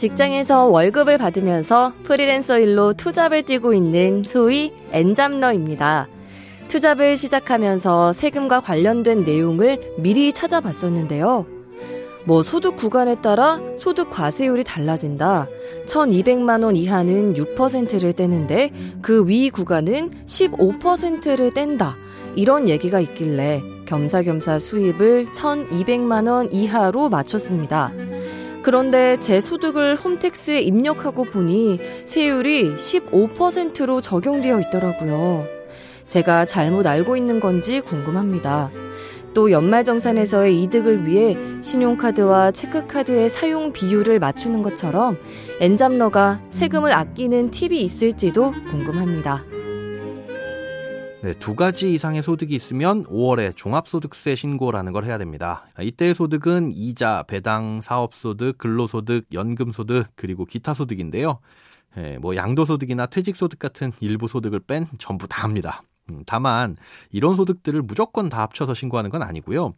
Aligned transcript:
직장에서 0.00 0.64
월급을 0.64 1.18
받으면서 1.18 1.92
프리랜서 2.04 2.58
일로 2.58 2.94
투잡을 2.94 3.42
뛰고 3.42 3.74
있는 3.74 4.24
소위 4.24 4.72
엔잡러입니다. 4.92 6.08
투잡을 6.68 7.18
시작하면서 7.18 8.12
세금과 8.12 8.60
관련된 8.60 9.24
내용을 9.24 9.96
미리 9.98 10.32
찾아봤었는데요. 10.32 11.44
뭐 12.24 12.42
소득 12.42 12.76
구간에 12.76 13.16
따라 13.16 13.60
소득 13.76 14.08
과세율이 14.08 14.64
달라진다. 14.64 15.48
1200만 15.84 16.64
원 16.64 16.76
이하는 16.76 17.34
6%를 17.34 18.14
떼는데 18.14 18.72
그 19.02 19.26
위 19.26 19.50
구간은 19.50 20.12
15%를 20.24 21.50
뗀다. 21.52 21.96
이런 22.36 22.70
얘기가 22.70 23.00
있길래 23.00 23.60
겸사겸사 23.84 24.60
수입을 24.60 25.26
1200만 25.26 26.26
원 26.26 26.50
이하로 26.50 27.10
맞췄습니다. 27.10 27.92
그런데 28.62 29.16
제 29.20 29.40
소득을 29.40 29.96
홈택스에 29.96 30.60
입력하고 30.60 31.24
보니 31.24 31.80
세율이 32.04 32.74
15%로 32.76 34.00
적용되어 34.00 34.60
있더라고요. 34.60 35.46
제가 36.06 36.44
잘못 36.44 36.86
알고 36.86 37.16
있는 37.16 37.40
건지 37.40 37.80
궁금합니다. 37.80 38.70
또 39.32 39.50
연말정산에서의 39.52 40.60
이득을 40.62 41.06
위해 41.06 41.36
신용카드와 41.60 42.50
체크카드의 42.50 43.28
사용 43.30 43.72
비율을 43.72 44.18
맞추는 44.18 44.62
것처럼 44.62 45.16
엔잡러가 45.60 46.40
세금을 46.50 46.92
아끼는 46.92 47.50
팁이 47.50 47.80
있을지도 47.80 48.52
궁금합니다. 48.70 49.44
네, 51.22 51.34
두 51.34 51.54
가지 51.54 51.92
이상의 51.92 52.22
소득이 52.22 52.54
있으면 52.54 53.04
5월에 53.04 53.54
종합소득세 53.54 54.34
신고라는 54.34 54.92
걸 54.92 55.04
해야 55.04 55.18
됩니다. 55.18 55.66
이때의 55.78 56.14
소득은 56.14 56.72
이자, 56.72 57.24
배당, 57.28 57.82
사업소득, 57.82 58.56
근로소득, 58.56 59.26
연금소득, 59.30 60.06
그리고 60.14 60.46
기타 60.46 60.72
소득인데요. 60.72 61.40
예, 61.98 62.16
뭐 62.16 62.36
양도소득이나 62.36 63.04
퇴직소득 63.04 63.58
같은 63.58 63.92
일부 64.00 64.28
소득을 64.28 64.60
뺀 64.60 64.86
전부 64.98 65.28
다 65.28 65.42
합니다. 65.44 65.82
음, 66.08 66.22
다만 66.24 66.78
이런 67.10 67.34
소득들을 67.34 67.82
무조건 67.82 68.30
다 68.30 68.40
합쳐서 68.40 68.72
신고하는 68.72 69.10
건 69.10 69.22
아니고요. 69.22 69.74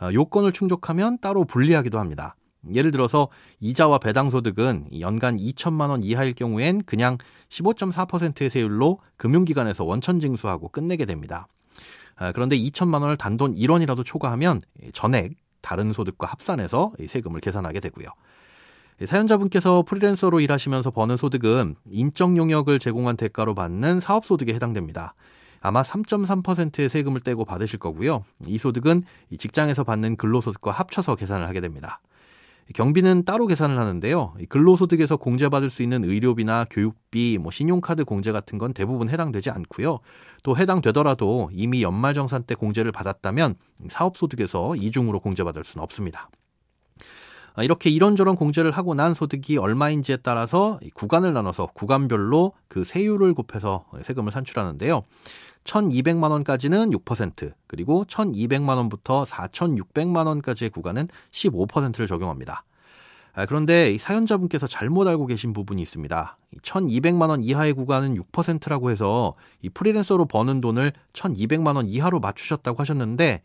어, 0.00 0.10
요건을 0.12 0.52
충족하면 0.52 1.18
따로 1.18 1.44
분리하기도 1.44 1.98
합니다. 1.98 2.36
예를 2.72 2.90
들어서 2.90 3.28
이자와 3.60 3.98
배당 3.98 4.30
소득은 4.30 4.86
연간 5.00 5.36
2천만 5.36 5.90
원 5.90 6.02
이하일 6.02 6.34
경우엔 6.34 6.84
그냥 6.84 7.18
15.4%의 7.48 8.50
세율로 8.50 9.00
금융기관에서 9.16 9.84
원천 9.84 10.20
징수하고 10.20 10.68
끝내게 10.68 11.04
됩니다. 11.04 11.48
아, 12.16 12.32
그런데 12.32 12.56
2천만 12.56 13.02
원을 13.02 13.16
단돈 13.16 13.54
1원이라도 13.56 14.04
초과하면 14.04 14.60
전액 14.92 15.34
다른 15.60 15.92
소득과 15.92 16.26
합산해서 16.26 16.92
세금을 17.06 17.40
계산하게 17.40 17.80
되고요. 17.80 18.06
사연자분께서 19.04 19.82
프리랜서로 19.82 20.40
일하시면서 20.40 20.90
버는 20.92 21.16
소득은 21.16 21.74
인적 21.90 22.36
용역을 22.36 22.78
제공한 22.78 23.16
대가로 23.16 23.54
받는 23.54 24.00
사업 24.00 24.24
소득에 24.24 24.54
해당됩니다. 24.54 25.14
아마 25.60 25.82
3.3%의 25.82 26.88
세금을 26.88 27.20
떼고 27.20 27.44
받으실 27.44 27.78
거고요. 27.78 28.22
이 28.46 28.58
소득은 28.58 29.02
직장에서 29.36 29.82
받는 29.82 30.16
근로소득과 30.16 30.70
합쳐서 30.70 31.16
계산을 31.16 31.48
하게 31.48 31.60
됩니다. 31.60 32.00
경비는 32.72 33.24
따로 33.24 33.46
계산을 33.46 33.78
하는데요. 33.78 34.34
근로소득에서 34.48 35.16
공제받을 35.16 35.70
수 35.70 35.82
있는 35.82 36.04
의료비나 36.04 36.66
교육비, 36.70 37.38
뭐 37.38 37.50
신용카드 37.50 38.04
공제 38.04 38.32
같은 38.32 38.56
건 38.58 38.72
대부분 38.72 39.10
해당되지 39.10 39.50
않고요. 39.50 40.00
또 40.42 40.56
해당되더라도 40.56 41.50
이미 41.52 41.82
연말정산 41.82 42.44
때 42.44 42.54
공제를 42.54 42.92
받았다면 42.92 43.56
사업소득에서 43.88 44.76
이중으로 44.76 45.20
공제받을 45.20 45.64
수는 45.64 45.82
없습니다. 45.82 46.30
아, 47.54 47.62
이렇게 47.62 47.88
이런저런 47.88 48.34
공제를 48.34 48.72
하고 48.72 48.94
난 48.94 49.14
소득이 49.14 49.58
얼마인지에 49.58 50.18
따라서 50.18 50.80
구간을 50.94 51.32
나눠서 51.32 51.68
구간별로 51.74 52.52
그 52.68 52.84
세율을 52.84 53.32
곱해서 53.34 53.84
세금을 54.02 54.32
산출하는데요. 54.32 55.02
1,200만 55.62 56.30
원까지는 56.30 56.90
6%, 56.90 57.52
그리고 57.66 58.04
1,200만 58.04 58.76
원부터 58.76 59.24
4,600만 59.24 60.26
원까지의 60.26 60.70
구간은 60.70 61.08
15%를 61.30 62.06
적용합니다. 62.06 62.64
아, 63.36 63.46
그런데 63.46 63.96
사연자분께서 63.98 64.66
잘못 64.66 65.08
알고 65.08 65.26
계신 65.26 65.52
부분이 65.52 65.80
있습니다. 65.80 66.36
1,200만 66.60 67.30
원 67.30 67.42
이하의 67.42 67.72
구간은 67.72 68.16
6%라고 68.16 68.90
해서 68.90 69.34
이 69.62 69.68
프리랜서로 69.68 70.26
버는 70.26 70.60
돈을 70.60 70.92
1,200만 71.12 71.76
원 71.76 71.88
이하로 71.88 72.20
맞추셨다고 72.20 72.80
하셨는데 72.80 73.42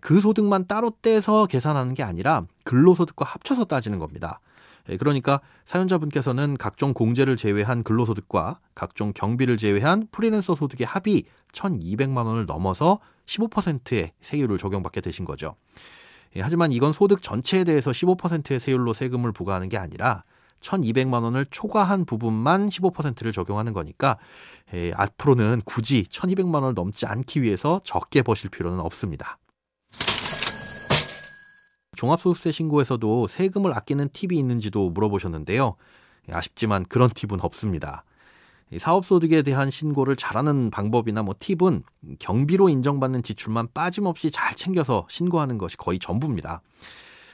그 0.00 0.20
소득만 0.20 0.66
따로 0.66 0.92
떼서 1.02 1.46
계산하는 1.46 1.94
게 1.94 2.02
아니라 2.02 2.44
근로소득과 2.64 3.24
합쳐서 3.24 3.64
따지는 3.64 3.98
겁니다. 3.98 4.40
예, 4.88 4.96
그러니까 4.96 5.40
사연자분께서는 5.64 6.56
각종 6.56 6.94
공제를 6.94 7.36
제외한 7.36 7.82
근로소득과 7.82 8.60
각종 8.74 9.12
경비를 9.12 9.56
제외한 9.56 10.08
프리랜서 10.10 10.54
소득의 10.54 10.86
합이 10.86 11.24
1,200만 11.52 12.26
원을 12.26 12.46
넘어서 12.46 12.98
15%의 13.26 14.12
세율을 14.20 14.58
적용받게 14.58 15.00
되신 15.00 15.24
거죠. 15.24 15.54
예, 16.36 16.40
하지만 16.40 16.72
이건 16.72 16.92
소득 16.92 17.22
전체에 17.22 17.64
대해서 17.64 17.90
15%의 17.90 18.60
세율로 18.60 18.92
세금을 18.92 19.32
부과하는 19.32 19.68
게 19.68 19.76
아니라 19.76 20.24
1,200만 20.60 21.22
원을 21.22 21.46
초과한 21.50 22.04
부분만 22.04 22.68
15%를 22.68 23.32
적용하는 23.32 23.72
거니까 23.72 24.18
에, 24.74 24.92
앞으로는 24.94 25.62
굳이 25.64 26.04
1,200만 26.04 26.56
원을 26.56 26.74
넘지 26.74 27.06
않기 27.06 27.42
위해서 27.42 27.80
적게 27.82 28.22
버실 28.22 28.50
필요는 28.50 28.78
없습니다. 28.80 29.38
종합소득세 32.00 32.50
신고에서도 32.50 33.26
세금을 33.26 33.74
아끼는 33.76 34.08
팁이 34.08 34.38
있는지도 34.38 34.88
물어보셨는데요. 34.88 35.76
아쉽지만 36.32 36.86
그런 36.88 37.10
팁은 37.10 37.42
없습니다. 37.42 38.04
사업소득에 38.78 39.42
대한 39.42 39.70
신고를 39.70 40.16
잘하는 40.16 40.70
방법이나 40.70 41.22
뭐 41.22 41.34
팁은 41.38 41.82
경비로 42.18 42.70
인정받는 42.70 43.22
지출만 43.22 43.68
빠짐없이 43.74 44.30
잘 44.30 44.54
챙겨서 44.54 45.06
신고하는 45.10 45.58
것이 45.58 45.76
거의 45.76 45.98
전부입니다. 45.98 46.62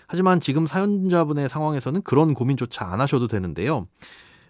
하지만 0.08 0.40
지금 0.40 0.66
사연자분의 0.66 1.48
상황에서는 1.48 2.02
그런 2.02 2.34
고민조차 2.34 2.86
안 2.86 3.00
하셔도 3.00 3.28
되는데요. 3.28 3.86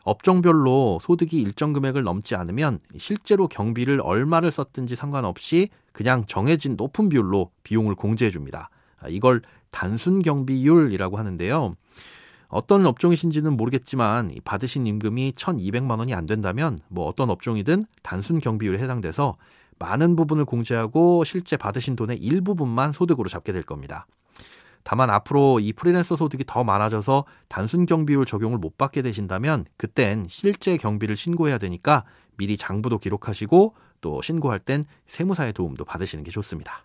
업종별로 0.04 0.98
소득이 1.03 1.43
일정 1.43 1.75
금액을 1.75 2.04
넘지 2.04 2.37
않으면 2.37 2.78
실제로 2.97 3.48
경비를 3.48 4.00
얼마를 4.00 4.50
썼든지 4.50 4.97
상관없이 4.97 5.69
그냥 5.93 6.25
정해진 6.27 6.77
높은 6.77 7.10
비율로 7.10 7.50
비용을 7.65 7.97
공제해 7.97 8.31
줍니다. 8.31 8.71
이걸 9.09 9.43
단순 9.71 10.22
경비율이라고 10.22 11.19
하는데요. 11.19 11.75
어떤 12.49 12.87
업종이신지는 12.87 13.56
모르겠지만 13.56 14.31
받으신 14.44 14.87
임금이 14.87 15.32
1,200만 15.32 15.99
원이 15.99 16.15
안 16.15 16.27
된다면 16.27 16.78
뭐 16.88 17.06
어떤 17.06 17.31
업종이든 17.31 17.82
단순 18.03 18.41
경비율에 18.41 18.78
해당돼서 18.78 19.36
많은 19.78 20.16
부분을 20.16 20.45
공제하고 20.45 21.24
실제 21.24 21.57
받으신 21.57 21.97
돈의 21.97 22.18
일부분만 22.18 22.92
소득으로 22.92 23.28
잡게 23.28 23.53
될 23.53 23.63
겁니다. 23.63 24.07
다만 24.84 25.10
앞으로 25.10 25.59
이 25.59 25.72
프리랜서 25.72 26.15
소득이 26.15 26.45
더 26.47 26.62
많아져서 26.62 27.24
단순 27.48 27.86
경비율 27.86 28.24
적용을 28.24 28.59
못 28.59 28.78
받게 28.78 29.03
되신다면 29.03 29.65
그땐 29.77 30.27
실제 30.28 30.77
경비를 30.77 31.16
신고해야 31.16 31.59
되니까 31.59 32.04
미리 32.36 32.57
장부도 32.57 32.98
기록하시고 32.98 33.74
또 34.01 34.22
신고할 34.22 34.60
땐 34.60 34.84
세무사의 35.09 35.54
도움도 35.54 35.84
받으시는 35.84 36.22
게 36.22 36.30
좋습니다. 36.30 36.84